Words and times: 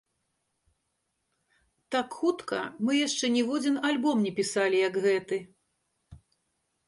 Так 1.95 2.07
хутка 2.21 2.59
мы 2.87 2.91
яшчэ 3.07 3.25
ніводзін 3.35 3.75
альбом 3.89 4.17
не 4.29 4.31
пісалі, 4.39 4.77
як 4.89 4.97
гэты. 5.05 5.37